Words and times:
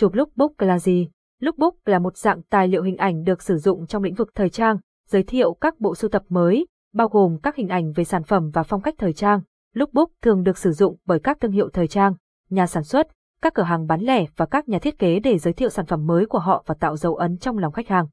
Chụp 0.00 0.14
lookbook 0.14 0.62
là 0.62 0.78
gì? 0.78 1.08
Lookbook 1.40 1.74
là 1.84 1.98
một 1.98 2.16
dạng 2.16 2.42
tài 2.42 2.68
liệu 2.68 2.82
hình 2.82 2.96
ảnh 2.96 3.24
được 3.24 3.42
sử 3.42 3.56
dụng 3.56 3.86
trong 3.86 4.02
lĩnh 4.02 4.14
vực 4.14 4.30
thời 4.34 4.50
trang, 4.50 4.76
giới 5.08 5.22
thiệu 5.22 5.54
các 5.60 5.80
bộ 5.80 5.94
sưu 5.94 6.10
tập 6.10 6.22
mới, 6.28 6.66
bao 6.94 7.08
gồm 7.08 7.38
các 7.42 7.56
hình 7.56 7.68
ảnh 7.68 7.92
về 7.92 8.04
sản 8.04 8.22
phẩm 8.22 8.50
và 8.50 8.62
phong 8.62 8.82
cách 8.82 8.94
thời 8.98 9.12
trang. 9.12 9.40
Lookbook 9.74 10.10
thường 10.22 10.42
được 10.42 10.58
sử 10.58 10.72
dụng 10.72 10.96
bởi 11.06 11.20
các 11.20 11.40
thương 11.40 11.52
hiệu 11.52 11.68
thời 11.72 11.88
trang, 11.88 12.14
nhà 12.50 12.66
sản 12.66 12.84
xuất, 12.84 13.08
các 13.42 13.54
cửa 13.54 13.62
hàng 13.62 13.86
bán 13.86 14.00
lẻ 14.00 14.24
và 14.36 14.46
các 14.46 14.68
nhà 14.68 14.78
thiết 14.78 14.98
kế 14.98 15.20
để 15.20 15.38
giới 15.38 15.52
thiệu 15.52 15.68
sản 15.68 15.86
phẩm 15.86 16.06
mới 16.06 16.26
của 16.26 16.38
họ 16.38 16.64
và 16.66 16.74
tạo 16.74 16.96
dấu 16.96 17.14
ấn 17.14 17.36
trong 17.36 17.58
lòng 17.58 17.72
khách 17.72 17.88
hàng. 17.88 18.06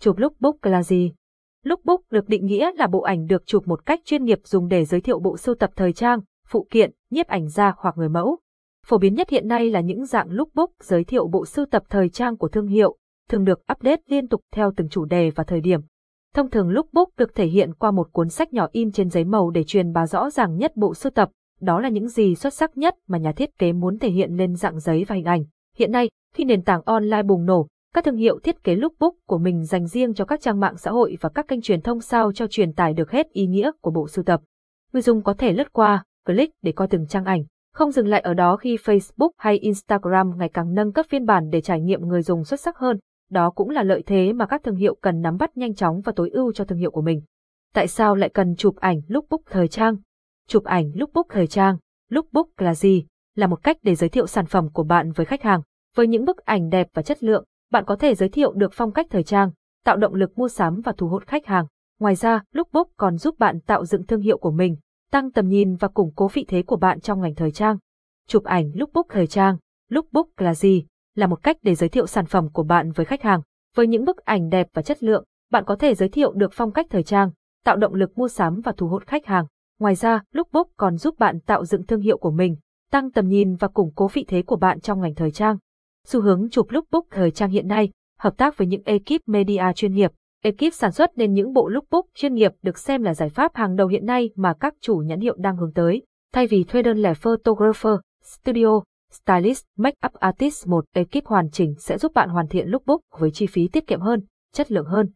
Chụp 0.00 0.18
lookbook 0.18 0.66
là 0.66 0.82
gì? 0.82 1.12
Lookbook 1.64 2.00
được 2.10 2.28
định 2.28 2.46
nghĩa 2.46 2.70
là 2.76 2.86
bộ 2.86 3.00
ảnh 3.00 3.26
được 3.26 3.46
chụp 3.46 3.66
một 3.66 3.86
cách 3.86 4.00
chuyên 4.04 4.24
nghiệp 4.24 4.40
dùng 4.44 4.68
để 4.68 4.84
giới 4.84 5.00
thiệu 5.00 5.18
bộ 5.18 5.36
sưu 5.36 5.54
tập 5.54 5.70
thời 5.76 5.92
trang, 5.92 6.20
phụ 6.48 6.66
kiện, 6.70 6.90
nhiếp 7.10 7.26
ảnh 7.26 7.48
gia 7.48 7.74
hoặc 7.76 7.98
người 7.98 8.08
mẫu. 8.08 8.38
Phổ 8.86 8.98
biến 8.98 9.14
nhất 9.14 9.30
hiện 9.30 9.48
nay 9.48 9.70
là 9.70 9.80
những 9.80 10.04
dạng 10.04 10.30
lookbook 10.30 10.70
giới 10.82 11.04
thiệu 11.04 11.28
bộ 11.28 11.46
sưu 11.46 11.66
tập 11.66 11.82
thời 11.88 12.08
trang 12.08 12.36
của 12.36 12.48
thương 12.48 12.66
hiệu, 12.66 12.96
thường 13.28 13.44
được 13.44 13.60
update 13.72 14.02
liên 14.06 14.28
tục 14.28 14.40
theo 14.52 14.72
từng 14.76 14.88
chủ 14.88 15.04
đề 15.04 15.30
và 15.30 15.44
thời 15.44 15.60
điểm. 15.60 15.80
Thông 16.34 16.50
thường 16.50 16.70
lookbook 16.70 17.08
được 17.16 17.34
thể 17.34 17.46
hiện 17.46 17.74
qua 17.74 17.90
một 17.90 18.12
cuốn 18.12 18.28
sách 18.28 18.52
nhỏ 18.52 18.68
in 18.72 18.92
trên 18.92 19.10
giấy 19.10 19.24
màu 19.24 19.50
để 19.50 19.64
truyền 19.64 19.92
bá 19.92 20.06
rõ 20.06 20.30
ràng 20.30 20.56
nhất 20.56 20.76
bộ 20.76 20.94
sưu 20.94 21.10
tập, 21.10 21.30
đó 21.60 21.80
là 21.80 21.88
những 21.88 22.08
gì 22.08 22.34
xuất 22.34 22.54
sắc 22.54 22.76
nhất 22.76 22.94
mà 23.08 23.18
nhà 23.18 23.32
thiết 23.32 23.58
kế 23.58 23.72
muốn 23.72 23.98
thể 23.98 24.10
hiện 24.10 24.36
lên 24.36 24.54
dạng 24.54 24.80
giấy 24.80 25.04
và 25.08 25.14
hình 25.14 25.24
ảnh. 25.24 25.44
Hiện 25.76 25.92
nay, 25.92 26.08
khi 26.34 26.44
nền 26.44 26.62
tảng 26.62 26.82
online 26.84 27.22
bùng 27.22 27.44
nổ, 27.44 27.66
các 27.94 28.04
thương 28.04 28.16
hiệu 28.16 28.38
thiết 28.38 28.64
kế 28.64 28.74
lookbook 28.74 29.14
của 29.26 29.38
mình 29.38 29.64
dành 29.64 29.86
riêng 29.86 30.14
cho 30.14 30.24
các 30.24 30.40
trang 30.40 30.60
mạng 30.60 30.76
xã 30.76 30.90
hội 30.90 31.16
và 31.20 31.28
các 31.28 31.48
kênh 31.48 31.60
truyền 31.60 31.80
thông 31.80 32.00
sao 32.00 32.32
cho 32.32 32.46
truyền 32.46 32.72
tải 32.72 32.92
được 32.92 33.10
hết 33.10 33.30
ý 33.30 33.46
nghĩa 33.46 33.70
của 33.80 33.90
bộ 33.90 34.08
sưu 34.08 34.24
tập. 34.24 34.40
Người 34.92 35.02
dùng 35.02 35.22
có 35.22 35.34
thể 35.34 35.52
lướt 35.52 35.72
qua, 35.72 36.04
click 36.26 36.54
để 36.62 36.72
coi 36.72 36.88
từng 36.88 37.06
trang 37.06 37.24
ảnh, 37.24 37.44
không 37.74 37.90
dừng 37.90 38.08
lại 38.08 38.20
ở 38.20 38.34
đó 38.34 38.56
khi 38.56 38.76
Facebook 38.76 39.30
hay 39.38 39.58
Instagram 39.58 40.38
ngày 40.38 40.48
càng 40.48 40.74
nâng 40.74 40.92
cấp 40.92 41.06
phiên 41.08 41.26
bản 41.26 41.50
để 41.50 41.60
trải 41.60 41.80
nghiệm 41.80 42.08
người 42.08 42.22
dùng 42.22 42.44
xuất 42.44 42.60
sắc 42.60 42.78
hơn, 42.78 42.98
đó 43.30 43.50
cũng 43.50 43.70
là 43.70 43.82
lợi 43.82 44.02
thế 44.06 44.32
mà 44.32 44.46
các 44.46 44.62
thương 44.64 44.76
hiệu 44.76 44.96
cần 45.02 45.20
nắm 45.20 45.36
bắt 45.36 45.56
nhanh 45.56 45.74
chóng 45.74 46.00
và 46.00 46.12
tối 46.16 46.30
ưu 46.30 46.52
cho 46.52 46.64
thương 46.64 46.78
hiệu 46.78 46.90
của 46.90 47.02
mình. 47.02 47.22
Tại 47.74 47.88
sao 47.88 48.14
lại 48.14 48.28
cần 48.28 48.56
chụp 48.56 48.76
ảnh 48.76 49.00
lookbook 49.08 49.40
thời 49.50 49.68
trang? 49.68 49.96
Chụp 50.48 50.64
ảnh 50.64 50.92
lookbook 50.94 51.26
thời 51.30 51.46
trang, 51.46 51.76
lookbook 52.10 52.48
là 52.58 52.74
gì? 52.74 53.06
Là 53.34 53.46
một 53.46 53.62
cách 53.62 53.76
để 53.82 53.94
giới 53.94 54.08
thiệu 54.08 54.26
sản 54.26 54.46
phẩm 54.46 54.68
của 54.72 54.84
bạn 54.84 55.12
với 55.12 55.26
khách 55.26 55.42
hàng. 55.42 55.62
Với 55.96 56.06
những 56.06 56.24
bức 56.24 56.36
ảnh 56.36 56.68
đẹp 56.68 56.88
và 56.94 57.02
chất 57.02 57.22
lượng, 57.22 57.44
bạn 57.70 57.84
có 57.84 57.96
thể 57.96 58.14
giới 58.14 58.28
thiệu 58.28 58.52
được 58.52 58.72
phong 58.74 58.92
cách 58.92 59.06
thời 59.10 59.22
trang, 59.22 59.50
tạo 59.84 59.96
động 59.96 60.14
lực 60.14 60.38
mua 60.38 60.48
sắm 60.48 60.80
và 60.84 60.92
thu 60.96 61.08
hút 61.08 61.26
khách 61.26 61.46
hàng. 61.46 61.66
Ngoài 62.00 62.14
ra, 62.14 62.42
lookbook 62.52 62.88
còn 62.96 63.16
giúp 63.16 63.38
bạn 63.38 63.60
tạo 63.60 63.84
dựng 63.84 64.06
thương 64.06 64.20
hiệu 64.20 64.38
của 64.38 64.50
mình, 64.50 64.76
tăng 65.14 65.30
tầm 65.30 65.48
nhìn 65.48 65.76
và 65.76 65.88
củng 65.88 66.12
cố 66.16 66.28
vị 66.28 66.44
thế 66.48 66.62
của 66.62 66.76
bạn 66.76 67.00
trong 67.00 67.20
ngành 67.20 67.34
thời 67.34 67.50
trang. 67.50 67.78
Chụp 68.28 68.44
ảnh 68.44 68.70
lookbook 68.74 69.06
thời 69.08 69.26
trang, 69.26 69.56
lookbook 69.90 70.40
là 70.40 70.54
gì? 70.54 70.86
Là 71.14 71.26
một 71.26 71.42
cách 71.42 71.56
để 71.62 71.74
giới 71.74 71.88
thiệu 71.88 72.06
sản 72.06 72.26
phẩm 72.26 72.48
của 72.52 72.62
bạn 72.62 72.92
với 72.92 73.06
khách 73.06 73.22
hàng. 73.22 73.40
Với 73.76 73.86
những 73.86 74.04
bức 74.04 74.16
ảnh 74.16 74.48
đẹp 74.48 74.66
và 74.74 74.82
chất 74.82 75.02
lượng, 75.02 75.24
bạn 75.50 75.64
có 75.64 75.76
thể 75.76 75.94
giới 75.94 76.08
thiệu 76.08 76.32
được 76.32 76.52
phong 76.52 76.72
cách 76.72 76.86
thời 76.90 77.02
trang, 77.02 77.30
tạo 77.64 77.76
động 77.76 77.94
lực 77.94 78.18
mua 78.18 78.28
sắm 78.28 78.60
và 78.64 78.72
thu 78.76 78.88
hút 78.88 79.06
khách 79.06 79.26
hàng. 79.26 79.46
Ngoài 79.80 79.94
ra, 79.94 80.22
lookbook 80.32 80.68
còn 80.76 80.96
giúp 80.96 81.18
bạn 81.18 81.40
tạo 81.40 81.64
dựng 81.64 81.86
thương 81.86 82.00
hiệu 82.00 82.18
của 82.18 82.30
mình, 82.30 82.56
tăng 82.90 83.10
tầm 83.10 83.28
nhìn 83.28 83.56
và 83.56 83.68
củng 83.68 83.92
cố 83.94 84.08
vị 84.12 84.24
thế 84.28 84.42
của 84.42 84.56
bạn 84.56 84.80
trong 84.80 85.00
ngành 85.00 85.14
thời 85.14 85.30
trang. 85.30 85.58
Xu 86.06 86.20
hướng 86.20 86.50
chụp 86.50 86.70
lookbook 86.70 87.04
thời 87.10 87.30
trang 87.30 87.50
hiện 87.50 87.68
nay, 87.68 87.90
hợp 88.18 88.36
tác 88.36 88.58
với 88.58 88.66
những 88.66 88.82
ekip 88.84 89.20
media 89.26 89.64
chuyên 89.74 89.94
nghiệp, 89.94 90.12
ekip 90.44 90.74
sản 90.74 90.92
xuất 90.92 91.18
nên 91.18 91.32
những 91.32 91.52
bộ 91.52 91.68
lookbook 91.68 92.06
chuyên 92.14 92.34
nghiệp 92.34 92.52
được 92.62 92.78
xem 92.78 93.02
là 93.02 93.14
giải 93.14 93.28
pháp 93.28 93.54
hàng 93.54 93.76
đầu 93.76 93.88
hiện 93.88 94.06
nay 94.06 94.30
mà 94.36 94.54
các 94.60 94.74
chủ 94.80 94.96
nhãn 94.96 95.20
hiệu 95.20 95.34
đang 95.38 95.56
hướng 95.56 95.72
tới. 95.72 96.02
Thay 96.32 96.46
vì 96.46 96.64
thuê 96.64 96.82
đơn 96.82 96.98
lẻ 96.98 97.14
photographer, 97.14 97.94
studio, 98.22 98.80
stylist, 99.12 99.64
make-up 99.78 100.10
artist 100.12 100.66
một 100.66 100.84
ekip 100.92 101.24
hoàn 101.24 101.50
chỉnh 101.50 101.74
sẽ 101.78 101.98
giúp 101.98 102.12
bạn 102.14 102.28
hoàn 102.28 102.48
thiện 102.48 102.68
lookbook 102.68 103.00
với 103.18 103.30
chi 103.30 103.46
phí 103.46 103.68
tiết 103.68 103.86
kiệm 103.86 104.00
hơn, 104.00 104.20
chất 104.52 104.72
lượng 104.72 104.86
hơn. 104.86 105.10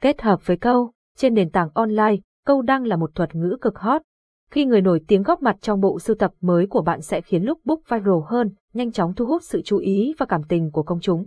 Kết 0.00 0.22
hợp 0.22 0.46
với 0.46 0.56
câu, 0.56 0.92
trên 1.16 1.34
nền 1.34 1.50
tảng 1.50 1.68
online, 1.74 2.16
câu 2.46 2.62
đăng 2.62 2.86
là 2.86 2.96
một 2.96 3.14
thuật 3.14 3.34
ngữ 3.34 3.56
cực 3.60 3.78
hot. 3.78 4.02
Khi 4.50 4.64
người 4.64 4.80
nổi 4.80 5.00
tiếng 5.08 5.22
góp 5.22 5.42
mặt 5.42 5.56
trong 5.60 5.80
bộ 5.80 5.98
sưu 5.98 6.16
tập 6.16 6.32
mới 6.40 6.66
của 6.66 6.82
bạn 6.82 7.02
sẽ 7.02 7.20
khiến 7.20 7.42
lookbook 7.42 7.80
viral 7.88 8.20
hơn, 8.26 8.50
nhanh 8.72 8.92
chóng 8.92 9.14
thu 9.14 9.26
hút 9.26 9.42
sự 9.42 9.62
chú 9.64 9.78
ý 9.78 10.14
và 10.18 10.26
cảm 10.26 10.42
tình 10.48 10.70
của 10.70 10.82
công 10.82 11.00
chúng. 11.00 11.26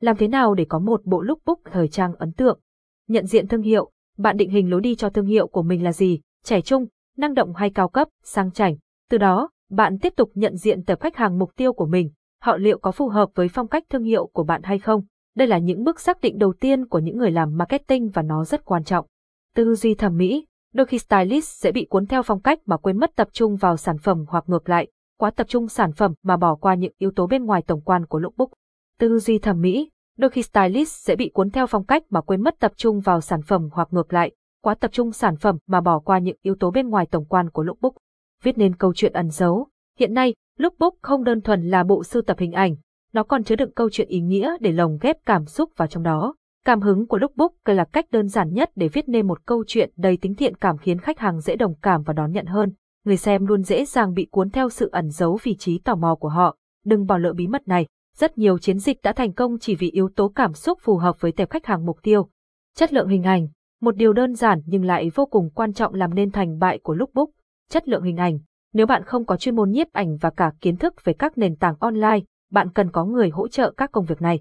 Làm 0.00 0.16
thế 0.16 0.28
nào 0.28 0.54
để 0.54 0.64
có 0.68 0.78
một 0.78 1.04
bộ 1.04 1.22
lookbook 1.22 1.58
thời 1.72 1.88
trang 1.88 2.14
ấn 2.18 2.32
tượng? 2.32 2.60
Nhận 3.08 3.26
diện 3.26 3.48
thương 3.48 3.62
hiệu, 3.62 3.90
bạn 4.18 4.36
định 4.36 4.50
hình 4.50 4.70
lối 4.70 4.80
đi 4.80 4.94
cho 4.94 5.10
thương 5.10 5.26
hiệu 5.26 5.46
của 5.46 5.62
mình 5.62 5.84
là 5.84 5.92
gì, 5.92 6.20
trẻ 6.44 6.60
trung, 6.60 6.86
năng 7.16 7.34
động 7.34 7.54
hay 7.54 7.70
cao 7.70 7.88
cấp, 7.88 8.08
sang 8.22 8.50
chảnh. 8.50 8.76
Từ 9.10 9.18
đó, 9.18 9.50
bạn 9.70 9.98
tiếp 9.98 10.12
tục 10.16 10.30
nhận 10.34 10.56
diện 10.56 10.84
tập 10.84 11.00
khách 11.00 11.16
hàng 11.16 11.38
mục 11.38 11.50
tiêu 11.56 11.72
của 11.72 11.86
mình, 11.86 12.10
họ 12.42 12.56
liệu 12.56 12.78
có 12.78 12.92
phù 12.92 13.08
hợp 13.08 13.30
với 13.34 13.48
phong 13.48 13.68
cách 13.68 13.84
thương 13.90 14.04
hiệu 14.04 14.26
của 14.26 14.44
bạn 14.44 14.62
hay 14.62 14.78
không. 14.78 15.02
Đây 15.36 15.48
là 15.48 15.58
những 15.58 15.84
bước 15.84 16.00
xác 16.00 16.20
định 16.20 16.38
đầu 16.38 16.52
tiên 16.60 16.86
của 16.86 16.98
những 16.98 17.18
người 17.18 17.30
làm 17.30 17.56
marketing 17.56 18.08
và 18.08 18.22
nó 18.22 18.44
rất 18.44 18.64
quan 18.64 18.84
trọng. 18.84 19.06
Tư 19.54 19.74
duy 19.74 19.94
thẩm 19.94 20.16
mỹ, 20.16 20.46
đôi 20.74 20.86
khi 20.86 20.98
stylist 20.98 21.48
sẽ 21.48 21.72
bị 21.72 21.86
cuốn 21.90 22.06
theo 22.06 22.22
phong 22.22 22.40
cách 22.40 22.58
mà 22.66 22.76
quên 22.76 22.98
mất 22.98 23.16
tập 23.16 23.28
trung 23.32 23.56
vào 23.56 23.76
sản 23.76 23.98
phẩm 23.98 24.24
hoặc 24.28 24.44
ngược 24.46 24.68
lại, 24.68 24.88
quá 25.18 25.30
tập 25.30 25.48
trung 25.48 25.68
sản 25.68 25.92
phẩm 25.92 26.14
mà 26.22 26.36
bỏ 26.36 26.54
qua 26.54 26.74
những 26.74 26.92
yếu 26.98 27.10
tố 27.10 27.26
bên 27.26 27.44
ngoài 27.44 27.62
tổng 27.66 27.80
quan 27.80 28.06
của 28.06 28.18
lookbook. 28.18 28.50
Tư 28.98 29.18
duy 29.18 29.38
thẩm 29.38 29.60
mỹ, 29.60 29.90
đôi 30.16 30.30
khi 30.30 30.42
stylist 30.42 31.06
sẽ 31.06 31.16
bị 31.16 31.30
cuốn 31.34 31.50
theo 31.50 31.66
phong 31.66 31.84
cách 31.84 32.02
mà 32.10 32.20
quên 32.20 32.42
mất 32.42 32.54
tập 32.58 32.72
trung 32.76 33.00
vào 33.00 33.20
sản 33.20 33.42
phẩm 33.42 33.68
hoặc 33.72 33.88
ngược 33.90 34.12
lại, 34.12 34.32
quá 34.62 34.74
tập 34.74 34.92
trung 34.92 35.12
sản 35.12 35.36
phẩm 35.36 35.58
mà 35.66 35.80
bỏ 35.80 35.98
qua 35.98 36.18
những 36.18 36.36
yếu 36.42 36.54
tố 36.60 36.70
bên 36.70 36.88
ngoài 36.88 37.06
tổng 37.10 37.24
quan 37.24 37.50
của 37.50 37.62
lookbook. 37.62 37.94
Viết 38.42 38.58
nên 38.58 38.76
câu 38.76 38.94
chuyện 38.94 39.12
ẩn 39.12 39.30
giấu. 39.30 39.68
Hiện 39.98 40.14
nay, 40.14 40.34
lookbook 40.58 40.94
không 41.02 41.24
đơn 41.24 41.40
thuần 41.40 41.68
là 41.68 41.84
bộ 41.84 42.04
sưu 42.04 42.22
tập 42.22 42.38
hình 42.38 42.52
ảnh, 42.52 42.76
nó 43.12 43.22
còn 43.22 43.44
chứa 43.44 43.56
đựng 43.56 43.72
câu 43.72 43.90
chuyện 43.90 44.08
ý 44.08 44.20
nghĩa 44.20 44.56
để 44.60 44.72
lồng 44.72 44.98
ghép 45.00 45.16
cảm 45.26 45.46
xúc 45.46 45.70
vào 45.76 45.88
trong 45.88 46.02
đó. 46.02 46.34
Cảm 46.64 46.80
hứng 46.80 47.06
của 47.06 47.18
lookbook 47.18 47.52
là 47.64 47.84
cách 47.84 48.06
đơn 48.10 48.28
giản 48.28 48.52
nhất 48.52 48.70
để 48.74 48.88
viết 48.88 49.08
nên 49.08 49.26
một 49.26 49.46
câu 49.46 49.64
chuyện 49.66 49.90
đầy 49.96 50.16
tính 50.16 50.34
thiện 50.34 50.56
cảm 50.56 50.78
khiến 50.78 50.98
khách 50.98 51.18
hàng 51.18 51.40
dễ 51.40 51.56
đồng 51.56 51.74
cảm 51.82 52.02
và 52.02 52.12
đón 52.12 52.32
nhận 52.32 52.46
hơn. 52.46 52.72
Người 53.04 53.16
xem 53.16 53.46
luôn 53.46 53.62
dễ 53.62 53.84
dàng 53.84 54.14
bị 54.14 54.28
cuốn 54.30 54.50
theo 54.50 54.68
sự 54.68 54.88
ẩn 54.92 55.10
giấu 55.10 55.38
vị 55.42 55.56
trí 55.58 55.78
tò 55.78 55.94
mò 55.94 56.14
của 56.14 56.28
họ. 56.28 56.56
Đừng 56.84 57.06
bỏ 57.06 57.18
lỡ 57.18 57.32
bí 57.32 57.46
mật 57.46 57.68
này. 57.68 57.86
Rất 58.16 58.38
nhiều 58.38 58.58
chiến 58.58 58.78
dịch 58.78 59.02
đã 59.02 59.12
thành 59.12 59.32
công 59.32 59.58
chỉ 59.58 59.74
vì 59.74 59.90
yếu 59.90 60.08
tố 60.16 60.28
cảm 60.28 60.52
xúc 60.54 60.78
phù 60.82 60.96
hợp 60.96 61.20
với 61.20 61.32
tệp 61.32 61.50
khách 61.50 61.66
hàng 61.66 61.86
mục 61.86 61.98
tiêu. 62.02 62.28
Chất 62.76 62.92
lượng 62.92 63.08
hình 63.08 63.22
ảnh, 63.22 63.48
một 63.80 63.96
điều 63.96 64.12
đơn 64.12 64.34
giản 64.34 64.60
nhưng 64.66 64.84
lại 64.84 65.10
vô 65.14 65.26
cùng 65.26 65.50
quan 65.50 65.72
trọng 65.72 65.94
làm 65.94 66.14
nên 66.14 66.30
thành 66.30 66.58
bại 66.58 66.78
của 66.82 66.94
lookbook. 66.94 67.28
Chất 67.70 67.88
lượng 67.88 68.02
hình 68.02 68.16
ảnh, 68.16 68.38
nếu 68.72 68.86
bạn 68.86 69.02
không 69.04 69.24
có 69.24 69.36
chuyên 69.36 69.56
môn 69.56 69.70
nhiếp 69.70 69.92
ảnh 69.92 70.16
và 70.16 70.30
cả 70.30 70.52
kiến 70.60 70.76
thức 70.76 71.04
về 71.04 71.12
các 71.12 71.38
nền 71.38 71.56
tảng 71.56 71.74
online, 71.80 72.20
bạn 72.52 72.72
cần 72.72 72.90
có 72.90 73.04
người 73.04 73.30
hỗ 73.30 73.48
trợ 73.48 73.72
các 73.76 73.92
công 73.92 74.04
việc 74.04 74.22
này. 74.22 74.40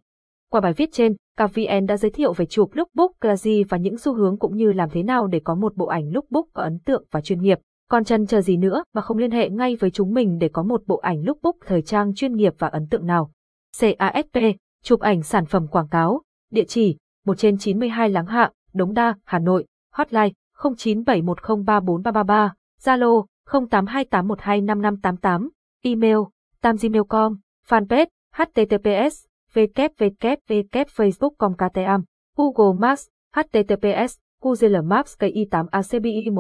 Qua 0.51 0.61
bài 0.61 0.73
viết 0.73 0.89
trên, 0.91 1.15
KVN 1.37 1.85
đã 1.87 1.97
giới 1.97 2.11
thiệu 2.11 2.33
về 2.33 2.45
chụp 2.45 2.69
lookbook 2.73 3.25
là 3.25 3.35
gì 3.35 3.63
và 3.63 3.77
những 3.77 3.97
xu 3.97 4.13
hướng 4.13 4.37
cũng 4.37 4.55
như 4.55 4.71
làm 4.71 4.89
thế 4.89 5.03
nào 5.03 5.27
để 5.27 5.39
có 5.43 5.55
một 5.55 5.75
bộ 5.75 5.85
ảnh 5.85 6.11
lookbook 6.13 6.53
ấn 6.53 6.79
tượng 6.79 7.05
và 7.11 7.21
chuyên 7.21 7.41
nghiệp. 7.41 7.59
Còn 7.89 8.03
chân 8.03 8.25
chờ 8.25 8.41
gì 8.41 8.57
nữa 8.57 8.83
mà 8.93 9.01
không 9.01 9.17
liên 9.17 9.31
hệ 9.31 9.49
ngay 9.49 9.75
với 9.75 9.91
chúng 9.91 10.13
mình 10.13 10.37
để 10.37 10.49
có 10.49 10.63
một 10.63 10.81
bộ 10.87 10.97
ảnh 10.97 11.23
lookbook 11.25 11.55
thời 11.65 11.81
trang 11.81 12.13
chuyên 12.15 12.35
nghiệp 12.35 12.53
và 12.57 12.67
ấn 12.67 12.87
tượng 12.87 13.05
nào. 13.05 13.31
CASP, 13.79 14.37
chụp 14.83 14.99
ảnh 14.99 15.23
sản 15.23 15.45
phẩm 15.45 15.67
quảng 15.67 15.87
cáo, 15.87 16.21
địa 16.51 16.63
chỉ 16.67 16.97
1 17.25 17.37
trên 17.37 17.57
92 17.57 18.09
Láng 18.09 18.25
Hạ, 18.25 18.51
Đống 18.73 18.93
Đa, 18.93 19.15
Hà 19.25 19.39
Nội, 19.39 19.65
hotline 19.93 20.29
0971034333, 20.57 22.49
Zalo 22.83 23.25
0828125588, 23.49 25.49
email 25.81 26.17
tamgmail.com, 26.61 27.37
fanpage 27.69 28.07
https 28.35 29.25
www.facebook.com 29.55 31.53
KTM, 31.53 32.01
Google 32.37 32.73
Maps, 32.79 33.07
https, 33.35 34.17
Google 34.41 34.81
Maps 34.81 35.15
KI8 35.19 35.65
ACBI 35.71 36.29
1 36.29 36.33